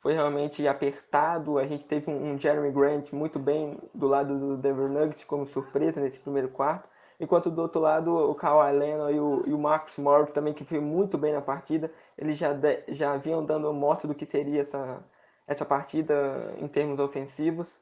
foi 0.00 0.14
realmente 0.14 0.66
apertado. 0.66 1.58
A 1.58 1.66
gente 1.66 1.84
teve 1.84 2.10
um, 2.10 2.38
Jeremy 2.38 2.70
Grant 2.70 3.12
muito 3.12 3.38
bem 3.38 3.78
do 3.94 4.06
lado 4.06 4.38
do 4.38 4.56
Denver 4.56 4.88
Nuggets 4.88 5.24
como 5.24 5.46
surpresa 5.46 6.00
nesse 6.00 6.18
primeiro 6.20 6.48
quarto. 6.48 6.88
Enquanto 7.20 7.50
do 7.50 7.60
outro 7.62 7.80
lado, 7.80 8.14
o 8.14 8.34
Kawhi 8.34 8.72
Leonard 8.72 9.16
e 9.16 9.18
o, 9.18 9.42
e 9.46 9.52
o 9.52 9.58
Marcus 9.58 9.98
Morris 9.98 10.30
também, 10.30 10.54
que 10.54 10.64
foi 10.64 10.78
muito 10.78 11.18
bem 11.18 11.32
na 11.32 11.40
partida, 11.40 11.90
eles 12.16 12.38
já, 12.38 12.52
de, 12.52 12.84
já 12.88 13.16
vinham 13.16 13.44
dando 13.44 13.72
mostra 13.72 14.06
do 14.06 14.14
que 14.14 14.24
seria 14.24 14.60
essa, 14.60 15.02
essa 15.46 15.64
partida 15.64 16.54
em 16.58 16.68
termos 16.68 17.00
ofensivos. 17.00 17.80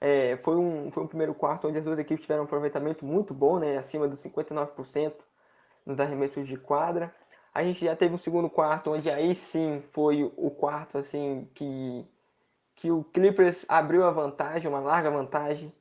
É, 0.00 0.38
foi, 0.38 0.56
um, 0.56 0.90
foi 0.90 1.02
um 1.02 1.06
primeiro 1.06 1.34
quarto 1.34 1.68
onde 1.68 1.76
as 1.76 1.84
duas 1.84 1.98
equipes 1.98 2.22
tiveram 2.22 2.42
um 2.42 2.46
aproveitamento 2.46 3.04
muito 3.04 3.34
bom, 3.34 3.58
né, 3.58 3.76
acima 3.76 4.08
dos 4.08 4.22
59% 4.22 5.12
nos 5.84 6.00
arremessos 6.00 6.48
de 6.48 6.56
quadra. 6.56 7.14
A 7.52 7.64
gente 7.64 7.84
já 7.84 7.96
teve 7.96 8.14
um 8.14 8.18
segundo 8.18 8.48
quarto, 8.48 8.92
onde 8.92 9.10
aí 9.10 9.34
sim 9.34 9.82
foi 9.92 10.22
o 10.36 10.50
quarto 10.50 10.98
assim 10.98 11.48
que, 11.54 12.06
que 12.76 12.90
o 12.90 13.02
Clippers 13.04 13.66
abriu 13.68 14.04
a 14.04 14.10
vantagem, 14.10 14.68
uma 14.68 14.80
larga 14.80 15.10
vantagem 15.10 15.72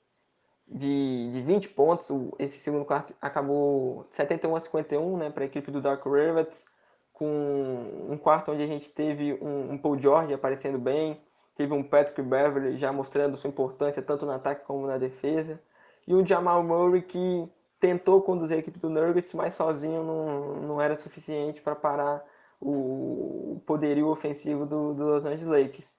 de, 0.68 1.30
de 1.32 1.42
20 1.42 1.70
pontos. 1.70 2.10
Esse 2.40 2.58
segundo 2.60 2.86
quarto 2.86 3.14
acabou 3.22 4.08
71 4.12 4.56
a 4.56 4.60
51 4.60 5.18
né, 5.18 5.30
para 5.30 5.44
a 5.44 5.48
equipe 5.48 5.70
do 5.70 5.82
Dark 5.82 6.04
Ravens, 6.06 6.66
com 7.14 8.08
um 8.10 8.18
quarto 8.18 8.52
onde 8.52 8.64
a 8.64 8.68
gente 8.68 8.90
teve 8.90 9.34
um, 9.42 9.74
um 9.74 9.78
Paul 9.78 10.00
George 10.00 10.34
aparecendo 10.34 10.80
bem, 10.80 11.22
teve 11.56 11.74
um 11.74 11.84
Patrick 11.84 12.22
Beverly 12.22 12.78
já 12.78 12.92
mostrando 12.92 13.38
sua 13.38 13.50
importância 13.50 14.02
tanto 14.02 14.26
no 14.26 14.32
ataque 14.32 14.66
como 14.66 14.88
na 14.88 14.98
defesa, 14.98 15.62
e 16.08 16.16
um 16.16 16.26
Jamal 16.26 16.64
Murray 16.64 17.02
que 17.02 17.48
tentou 17.80 18.22
conduzir 18.22 18.58
a 18.58 18.60
equipe 18.60 18.80
do 18.80 18.90
Nuggets, 18.90 19.34
mas 19.34 19.54
sozinho 19.54 20.04
não, 20.04 20.56
não 20.62 20.82
era 20.82 20.96
suficiente 20.96 21.62
para 21.62 21.76
parar 21.76 22.24
o 22.62 23.62
poderio 23.66 24.08
ofensivo 24.08 24.66
do, 24.66 24.94
do, 24.94 25.06
Los 25.06 25.26
Angeles 25.26 25.48
Lakers. 25.48 25.94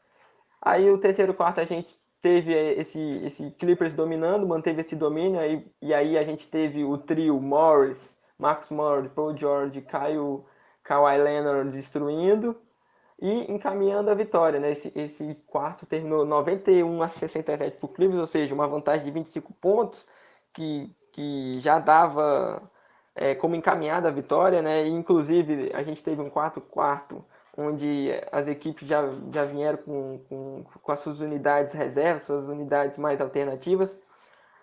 Aí 0.60 0.90
o 0.90 0.98
terceiro 0.98 1.32
quarto 1.32 1.60
a 1.60 1.64
gente 1.64 1.98
teve 2.20 2.52
esse, 2.52 3.00
esse 3.24 3.50
Clippers 3.52 3.94
dominando, 3.94 4.46
manteve 4.46 4.82
esse 4.82 4.94
domínio, 4.94 5.40
aí, 5.40 5.66
e 5.80 5.94
aí 5.94 6.18
a 6.18 6.22
gente 6.22 6.48
teve 6.48 6.84
o 6.84 6.98
trio 6.98 7.40
Morris, 7.40 8.14
Max 8.38 8.68
Morris, 8.70 9.10
Paul 9.12 9.36
George, 9.36 9.80
Kyle, 9.80 10.44
Kawhi 10.84 11.16
Leonard 11.16 11.70
destruindo 11.70 12.56
e 13.20 13.50
encaminhando 13.50 14.10
a 14.10 14.14
vitória. 14.14 14.60
Né? 14.60 14.72
Esse, 14.72 14.92
esse 14.94 15.34
quarto 15.46 15.86
terminou 15.86 16.26
91 16.26 17.02
a 17.02 17.08
67 17.08 17.78
para 17.78 17.86
o 17.86 17.88
Clippers, 17.88 18.20
ou 18.20 18.26
seja, 18.26 18.54
uma 18.54 18.68
vantagem 18.68 19.04
de 19.04 19.10
25 19.10 19.52
pontos, 19.54 20.06
que 20.52 20.94
que 21.12 21.60
já 21.60 21.78
dava 21.78 22.62
é, 23.14 23.34
como 23.34 23.54
encaminhada 23.54 24.08
a 24.08 24.12
vitória, 24.12 24.62
né? 24.62 24.86
E, 24.86 24.90
inclusive 24.90 25.70
a 25.74 25.82
gente 25.82 26.02
teve 26.02 26.20
um 26.20 26.30
quarto 26.30 26.60
quarto 26.60 27.24
onde 27.56 28.10
as 28.32 28.48
equipes 28.48 28.88
já, 28.88 29.02
já 29.32 29.44
vieram 29.44 29.78
com, 29.78 30.20
com, 30.28 30.64
com 30.82 30.92
as 30.92 31.00
suas 31.00 31.20
unidades 31.20 31.72
reservas, 31.72 32.24
suas 32.24 32.48
unidades 32.48 32.96
mais 32.96 33.20
alternativas. 33.20 33.98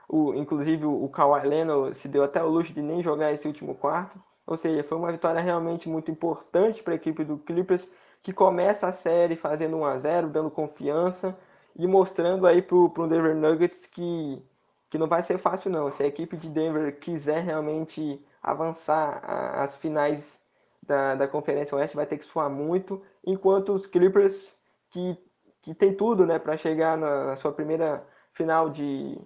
O, 0.09 0.33
inclusive 0.33 0.85
o 0.85 1.07
Kawhi 1.09 1.47
Leonard 1.47 1.95
se 1.97 2.07
deu 2.07 2.23
até 2.23 2.41
o 2.41 2.47
luxo 2.47 2.73
de 2.73 2.81
nem 2.81 3.03
jogar 3.03 3.33
esse 3.33 3.47
último 3.47 3.75
quarto. 3.75 4.19
Ou 4.45 4.55
seja, 4.55 4.83
foi 4.83 4.97
uma 4.97 5.11
vitória 5.11 5.41
realmente 5.41 5.89
muito 5.89 6.09
importante 6.09 6.81
para 6.81 6.93
a 6.93 6.95
equipe 6.95 7.23
do 7.25 7.37
Clippers, 7.37 7.87
que 8.23 8.31
começa 8.33 8.87
a 8.87 8.91
série 8.91 9.35
fazendo 9.35 9.77
1 9.77 9.85
a 9.85 9.97
0 9.97 10.29
dando 10.29 10.49
confiança 10.49 11.37
e 11.75 11.85
mostrando 11.85 12.47
aí 12.47 12.61
para 12.61 12.75
o 12.75 13.07
Denver 13.07 13.35
Nuggets 13.35 13.85
que 13.85 14.41
que 14.89 14.97
não 14.97 15.07
vai 15.07 15.21
ser 15.21 15.37
fácil 15.37 15.71
não. 15.71 15.91
Se 15.91 16.03
a 16.03 16.07
equipe 16.07 16.37
de 16.37 16.49
Denver 16.49 16.99
quiser 16.99 17.43
realmente 17.43 18.23
avançar 18.41 19.21
às 19.61 19.75
finais 19.75 20.39
da, 20.81 21.15
da 21.15 21.27
Conferência 21.27 21.75
Oeste, 21.75 21.95
vai 21.95 22.05
ter 22.05 22.17
que 22.17 22.25
suar 22.25 22.49
muito, 22.49 23.03
enquanto 23.25 23.73
os 23.73 23.85
Clippers, 23.85 24.55
que, 24.89 25.17
que 25.61 25.73
tem 25.73 25.93
tudo 25.93 26.25
né, 26.25 26.39
para 26.39 26.57
chegar 26.57 26.97
na 26.97 27.35
sua 27.35 27.51
primeira 27.51 28.05
final 28.33 28.69
de, 28.69 29.19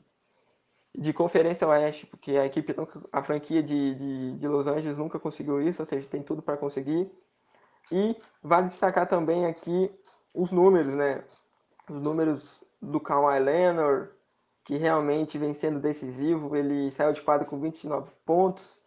de 0.98 1.14
Conferência 1.14 1.68
Oeste, 1.68 2.08
porque 2.08 2.32
a 2.32 2.46
equipe, 2.46 2.76
a 3.12 3.24
franquia 3.24 3.62
de, 3.62 3.96
de, 3.96 4.38
de 4.38 4.48
Los 4.48 4.66
Angeles 4.66 4.98
nunca 4.98 5.20
conseguiu 5.20 5.62
isso, 5.62 5.82
ou 5.82 5.86
seja, 5.86 6.08
tem 6.08 6.24
tudo 6.24 6.42
para 6.42 6.58
conseguir. 6.58 7.12
E 7.92 8.16
vale 8.42 8.68
destacar 8.68 9.08
também 9.08 9.46
aqui 9.46 9.92
os 10.34 10.52
números, 10.52 10.94
né? 10.94 11.24
Os 11.90 12.02
números 12.02 12.64
do 12.82 13.00
Kawhi 13.00 13.40
Leonard, 13.40 14.10
que 14.64 14.78
realmente 14.78 15.38
vem 15.38 15.54
sendo 15.54 15.80
decisivo. 15.80 16.56
Ele 16.56 16.92
saiu 16.92 17.14
de 17.14 17.22
quadro 17.22 17.48
com 17.48 17.60
29 17.60 18.12
pontos. 18.26 18.82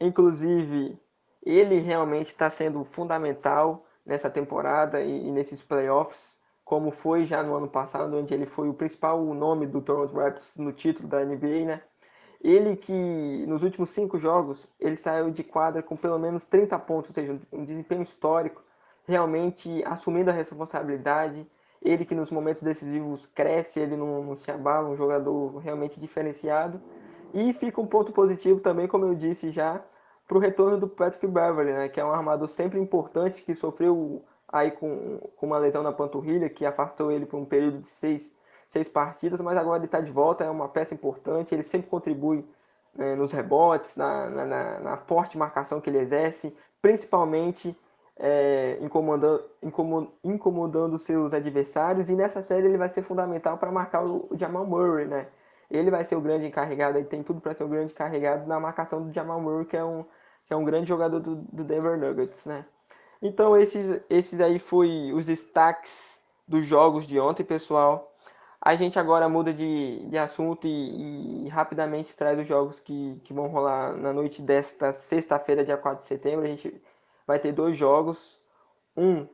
Inclusive, 0.00 0.98
ele 1.44 1.78
realmente 1.78 2.28
está 2.28 2.50
sendo 2.50 2.84
fundamental 2.84 3.86
nessa 4.04 4.30
temporada 4.30 5.00
e, 5.00 5.26
e, 5.26 5.30
nesses 5.30 5.62
playoffs, 5.62 6.36
como 6.64 6.90
foi 6.90 7.24
já 7.24 7.42
no 7.42 7.54
ano 7.54 7.68
passado, 7.68 8.16
onde 8.16 8.34
ele 8.34 8.46
foi 8.46 8.68
o 8.68 8.74
principal 8.74 9.22
nome 9.34 9.66
do 9.66 9.80
Toronto 9.80 10.14
Raptors 10.14 10.56
no 10.56 10.72
título 10.72 11.08
da 11.08 11.24
NBA, 11.24 11.64
né? 11.66 11.82
Ele 12.40 12.76
que 12.76 13.46
nos 13.46 13.62
últimos 13.62 13.90
cinco 13.90 14.18
jogos 14.18 14.70
ele 14.78 14.96
saiu 14.96 15.30
de 15.30 15.42
quadra 15.42 15.82
com 15.82 15.96
pelo 15.96 16.18
menos 16.18 16.44
30 16.44 16.78
pontos, 16.80 17.10
ou 17.10 17.14
seja, 17.14 17.38
um 17.50 17.64
desempenho 17.64 18.02
histórico, 18.02 18.62
realmente 19.06 19.82
assumindo 19.84 20.30
a 20.30 20.34
responsabilidade, 20.34 21.46
ele 21.84 22.04
que 22.04 22.14
nos 22.14 22.30
momentos 22.30 22.62
decisivos 22.62 23.26
cresce, 23.34 23.78
ele 23.78 23.96
não, 23.96 24.24
não 24.24 24.36
se 24.36 24.50
abala, 24.50 24.88
um 24.88 24.96
jogador 24.96 25.58
realmente 25.58 26.00
diferenciado. 26.00 26.80
E 27.32 27.52
fica 27.52 27.80
um 27.80 27.86
ponto 27.86 28.12
positivo 28.12 28.60
também, 28.60 28.88
como 28.88 29.04
eu 29.04 29.14
disse 29.14 29.50
já, 29.50 29.82
para 30.26 30.36
o 30.36 30.40
retorno 30.40 30.78
do 30.78 30.88
Patrick 30.88 31.26
Beverly, 31.26 31.72
né, 31.72 31.88
que 31.88 32.00
é 32.00 32.04
um 32.04 32.12
armador 32.12 32.48
sempre 32.48 32.80
importante, 32.80 33.42
que 33.42 33.54
sofreu 33.54 34.24
aí 34.48 34.70
com, 34.70 35.18
com 35.36 35.46
uma 35.46 35.58
lesão 35.58 35.82
na 35.82 35.92
panturrilha, 35.92 36.48
que 36.48 36.64
afastou 36.64 37.10
ele 37.10 37.26
por 37.26 37.38
um 37.38 37.44
período 37.44 37.80
de 37.80 37.88
seis, 37.88 38.30
seis 38.70 38.88
partidas, 38.88 39.40
mas 39.40 39.56
agora 39.58 39.78
ele 39.78 39.86
está 39.86 40.00
de 40.00 40.12
volta, 40.12 40.44
é 40.44 40.50
uma 40.50 40.68
peça 40.68 40.94
importante, 40.94 41.54
ele 41.54 41.62
sempre 41.62 41.90
contribui 41.90 42.46
né, 42.94 43.14
nos 43.16 43.32
rebotes, 43.32 43.96
na, 43.96 44.30
na, 44.30 44.80
na, 44.80 44.96
forte 44.98 45.36
marcação 45.36 45.80
que 45.80 45.90
ele 45.90 45.98
exerce, 45.98 46.56
principalmente 46.80 47.76
é, 48.16 48.78
incomodando, 48.80 49.44
incomodando 50.22 50.98
seus 50.98 51.34
adversários 51.34 52.08
e 52.08 52.14
nessa 52.14 52.42
série 52.42 52.68
ele 52.68 52.78
vai 52.78 52.88
ser 52.88 53.02
fundamental 53.02 53.58
para 53.58 53.72
marcar 53.72 54.04
o, 54.04 54.28
Jamal 54.36 54.66
Murray, 54.66 55.06
né? 55.06 55.26
Ele 55.70 55.90
vai 55.90 56.04
ser 56.04 56.14
o 56.14 56.20
grande 56.20 56.46
encarregado, 56.46 56.98
ele 56.98 57.06
tem 57.06 57.22
tudo 57.22 57.40
para 57.40 57.54
ser 57.54 57.64
o 57.64 57.68
grande 57.68 57.92
encarregado 57.92 58.46
na 58.46 58.60
marcação 58.60 59.02
do 59.02 59.12
Jamal 59.12 59.40
Murray, 59.40 59.64
que 59.66 59.76
é 59.76 59.84
um, 59.84 60.04
que 60.46 60.52
é 60.52 60.56
um 60.56 60.64
grande 60.64 60.88
jogador 60.88 61.20
do, 61.20 61.36
do 61.36 61.64
Denver 61.64 61.98
Nuggets, 61.98 62.44
né? 62.46 62.64
Então 63.20 63.56
esses, 63.56 64.02
esses 64.10 64.40
aí 64.40 64.58
foi 64.58 65.12
os 65.12 65.24
destaques 65.24 66.20
dos 66.46 66.66
jogos 66.66 67.06
de 67.06 67.18
ontem, 67.18 67.42
pessoal. 67.44 68.12
A 68.60 68.76
gente 68.76 68.98
agora 68.98 69.28
muda 69.28 69.52
de, 69.52 70.06
de 70.08 70.16
assunto 70.16 70.66
e, 70.66 71.46
e, 71.46 71.48
rapidamente 71.48 72.16
traz 72.16 72.38
os 72.38 72.46
jogos 72.46 72.80
que, 72.80 73.20
que 73.24 73.32
vão 73.32 73.46
rolar 73.48 73.94
na 73.94 74.12
noite 74.12 74.40
desta 74.40 74.92
sexta-feira, 74.92 75.64
dia 75.64 75.76
4 75.76 76.00
de 76.00 76.06
setembro. 76.06 76.46
A 76.46 76.48
gente 76.48 76.82
vai 77.26 77.38
ter 77.38 77.52
dois 77.52 77.76
jogos, 77.76 78.38
um 78.96 79.26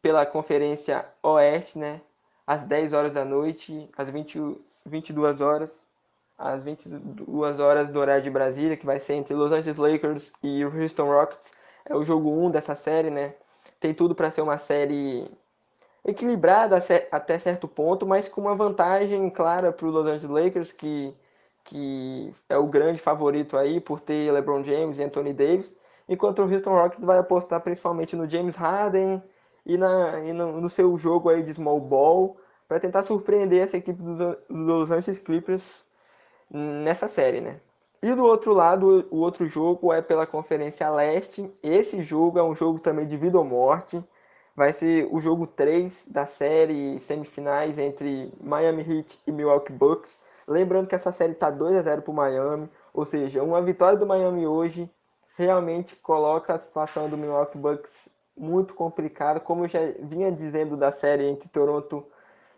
pela 0.00 0.24
Conferência 0.26 1.04
Oeste, 1.22 1.78
né, 1.78 2.00
às 2.46 2.64
10 2.64 2.92
horas 2.92 3.12
da 3.12 3.24
noite, 3.24 3.90
às 3.96 4.08
20, 4.08 4.58
22 4.86 5.40
horas, 5.40 5.86
às 6.36 6.62
22 6.62 7.60
horas 7.60 7.90
do 7.90 7.98
horário 7.98 8.22
de 8.22 8.30
Brasília, 8.30 8.76
que 8.76 8.86
vai 8.86 8.98
ser 8.98 9.14
entre 9.14 9.34
Los 9.34 9.52
Angeles 9.52 9.78
Lakers 9.78 10.32
e 10.42 10.64
o 10.64 10.74
Houston 10.74 11.06
Rockets. 11.06 11.52
É 11.84 11.94
o 11.94 12.04
jogo 12.04 12.30
1 12.30 12.50
dessa 12.50 12.74
série, 12.74 13.10
né? 13.10 13.34
Tem 13.80 13.92
tudo 13.92 14.14
para 14.14 14.30
ser 14.30 14.40
uma 14.42 14.58
série 14.58 15.30
equilibrada 16.04 16.78
até 17.10 17.38
certo 17.38 17.66
ponto, 17.68 18.06
mas 18.06 18.28
com 18.28 18.40
uma 18.40 18.54
vantagem 18.54 19.28
clara 19.30 19.72
para 19.72 19.86
o 19.86 19.90
Los 19.90 20.06
Angeles 20.06 20.30
Lakers, 20.30 20.72
que, 20.72 21.14
que 21.64 22.32
é 22.48 22.56
o 22.56 22.66
grande 22.66 23.00
favorito 23.00 23.56
aí 23.56 23.80
por 23.80 24.00
ter 24.00 24.32
LeBron 24.32 24.62
James 24.62 24.98
e 24.98 25.02
Anthony 25.02 25.32
Davis 25.32 25.74
enquanto 26.08 26.40
o 26.40 26.52
Houston 26.52 26.70
Rockets 26.70 27.04
vai 27.04 27.18
apostar 27.18 27.60
principalmente 27.60 28.16
no 28.16 28.28
James 28.28 28.56
Harden 28.56 29.22
e, 29.66 29.76
na, 29.76 30.20
e 30.20 30.32
no, 30.32 30.60
no, 30.60 30.70
seu 30.70 30.96
jogo 30.96 31.28
aí 31.28 31.42
de 31.42 31.54
small 31.54 31.80
ball 31.80 32.36
para 32.66 32.80
tentar 32.80 33.02
surpreender 33.02 33.62
essa 33.62 33.76
equipe 33.76 34.00
dos, 34.00 34.36
Los 34.48 34.90
Angeles 34.90 35.18
Clippers 35.18 35.86
nessa 36.50 37.06
série, 37.08 37.40
né? 37.40 37.60
E 38.02 38.14
do 38.14 38.24
outro 38.24 38.52
lado, 38.52 39.06
o 39.10 39.18
outro 39.18 39.46
jogo 39.46 39.92
é 39.92 40.00
pela 40.00 40.26
Conferência 40.26 40.88
Leste. 40.88 41.52
Esse 41.62 42.02
jogo 42.02 42.38
é 42.38 42.42
um 42.42 42.54
jogo 42.54 42.78
também 42.78 43.06
de 43.06 43.16
vida 43.16 43.36
ou 43.36 43.44
morte. 43.44 44.02
Vai 44.54 44.72
ser 44.72 45.08
o 45.10 45.20
jogo 45.20 45.46
3 45.48 46.06
da 46.08 46.24
série 46.24 47.00
semifinais 47.00 47.76
entre 47.76 48.32
Miami 48.40 48.82
Heat 48.82 49.18
e 49.26 49.32
Milwaukee 49.32 49.72
Bucks. 49.72 50.18
Lembrando 50.46 50.86
que 50.86 50.94
essa 50.94 51.10
série 51.10 51.32
está 51.32 51.50
2 51.50 51.76
a 51.76 51.82
0 51.82 52.02
para 52.02 52.10
o 52.10 52.14
Miami, 52.14 52.70
ou 52.94 53.04
seja, 53.04 53.42
uma 53.42 53.60
vitória 53.60 53.98
do 53.98 54.06
Miami 54.06 54.46
hoje 54.46 54.90
realmente 55.38 55.94
coloca 55.94 56.52
a 56.52 56.58
situação 56.58 57.08
do 57.08 57.16
Milwaukee 57.16 57.56
Bucks 57.56 58.08
muito 58.36 58.74
complicada, 58.74 59.38
como 59.38 59.64
eu 59.64 59.68
já 59.68 59.80
vinha 60.00 60.32
dizendo 60.32 60.76
da 60.76 60.90
série 60.90 61.28
entre 61.28 61.48
Toronto 61.48 62.04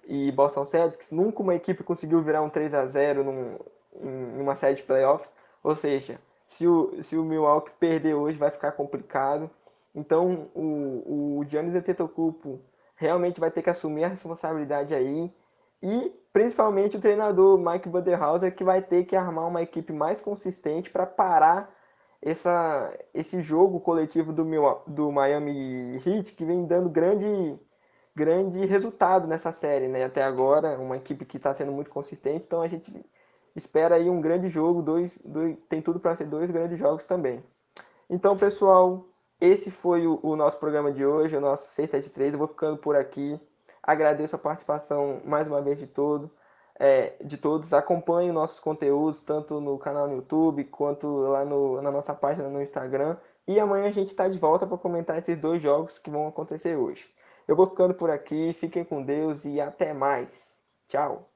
e 0.07 0.33
Boston 0.33 0.65
Celtics, 0.65 1.11
nunca 1.11 1.43
uma 1.43 1.55
equipe 1.55 1.85
conseguiu 1.85 2.23
virar 2.23 2.41
um 2.43 2.49
3 2.49 2.75
a 2.75 2.87
0 2.87 3.23
num, 3.23 3.59
em 4.03 4.41
uma 4.41 4.55
série 4.55 4.77
de 4.77 4.83
playoffs, 4.83 5.33
ou 5.63 5.77
seja, 5.77 6.19
se 6.49 6.67
o, 6.67 7.03
se 7.03 7.17
o 7.17 7.25
Milwaukee 7.25 7.71
perder 7.79 8.15
hoje 8.15 8.39
vai 8.39 8.51
ficar 8.51 8.73
complicado. 8.73 9.51
Então 9.95 10.49
o, 10.55 11.39
o 11.41 11.45
Giannis 11.49 11.75
Antetokounmpo 11.75 12.61
realmente 12.97 13.41
vai 13.41 13.51
ter 13.51 13.63
que 13.63 13.71
assumir 13.71 14.05
a 14.05 14.09
responsabilidade 14.09 14.95
aí 14.95 15.33
e 15.83 16.13
principalmente 16.33 16.97
o 16.97 17.01
treinador 17.01 17.59
Mike 17.59 17.89
Budenholzer 17.89 18.55
que 18.55 18.65
vai 18.65 18.81
ter 18.81 19.05
que 19.05 19.17
armar 19.17 19.49
uma 19.49 19.63
equipe 19.63 19.93
mais 19.93 20.21
consistente 20.21 20.91
para 20.91 21.07
parar 21.07 21.80
essa, 22.23 22.93
esse 23.15 23.41
jogo 23.43 23.81
coletivo 23.81 24.33
do, 24.33 24.45
do 24.87 25.11
Miami 25.11 25.97
Heat 26.05 26.35
que 26.35 26.45
vem 26.45 26.67
dando 26.67 26.89
grande, 26.89 27.59
grande 28.15 28.65
resultado 28.67 29.27
nessa 29.27 29.53
série, 29.53 29.89
né? 29.89 30.05
Até 30.05 30.23
agora, 30.23 30.79
uma 30.79 30.97
equipe 30.97 31.25
que 31.25 31.37
está 31.39 31.55
sendo 31.55 31.73
muito 31.73 31.91
consistente, 31.91 32.45
então 32.47 32.61
a 32.63 32.69
gente 32.69 32.93
espera 33.57 33.97
aí 33.97 34.09
um 34.09 34.21
grande 34.21 34.49
jogo, 34.49 34.83
dois, 34.83 35.19
dois 35.25 35.57
tem 35.69 35.81
tudo 35.83 35.99
para 35.99 36.17
ser 36.17 36.27
dois 36.27 36.51
grandes 36.51 36.79
jogos 36.79 37.05
também. 37.05 37.43
Então, 38.09 38.37
pessoal, 38.37 39.07
esse 39.41 39.71
foi 39.71 40.07
o, 40.07 40.21
o 40.23 40.37
nosso 40.37 40.59
programa 40.59 40.93
de 40.93 41.05
hoje, 41.05 41.37
o 41.37 41.41
nosso 41.41 41.69
sexta 41.71 42.01
de 42.01 42.11
três. 42.11 42.33
Eu 42.33 42.39
vou 42.39 42.49
ficando 42.49 42.77
por 42.77 42.97
aqui. 42.97 43.41
Agradeço 43.83 44.37
a 44.37 44.39
participação 44.39 45.23
mais 45.25 45.47
uma 45.47 45.63
vez 45.63 45.79
de 45.79 45.87
todo, 45.87 46.31
é, 46.81 47.15
de 47.23 47.37
todos. 47.37 47.73
Acompanhem 47.75 48.33
nossos 48.33 48.59
conteúdos, 48.59 49.21
tanto 49.21 49.61
no 49.61 49.79
canal 49.79 50.09
no 50.09 50.17
YouTube, 50.17 50.65
quanto 50.65 51.07
lá 51.07 51.45
no, 51.45 51.81
na 51.83 51.91
nossa 51.91 52.15
página 52.15 52.49
no 52.49 52.63
Instagram. 52.63 53.17
E 53.47 53.61
amanhã 53.61 53.89
a 53.89 53.93
gente 53.93 54.09
está 54.09 54.27
de 54.27 54.39
volta 54.39 54.67
para 54.67 54.79
comentar 54.79 55.19
esses 55.19 55.39
dois 55.39 55.63
jogos 55.63 55.99
que 55.99 56.11
vão 56.11 56.27
acontecer 56.27 56.77
hoje. 56.77 57.07
Eu 57.47 57.55
vou 57.55 57.67
ficando 57.67 57.95
por 57.95 58.11
aqui, 58.11 58.55
fiquem 58.55 58.85
com 58.85 59.03
Deus 59.03 59.45
e 59.45 59.61
até 59.61 59.93
mais. 59.93 60.59
Tchau! 60.89 61.30